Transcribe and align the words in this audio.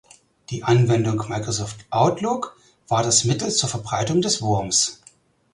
Die 0.49 0.63
Anwendung 0.63 1.17
Microsoft 1.29 1.85
Outlook 1.91 2.59
war 2.87 3.03
das 3.03 3.23
Mittel 3.23 3.51
zur 3.51 3.69
Verbreitung 3.69 4.23
des 4.23 4.41
Wurms. 4.41 4.99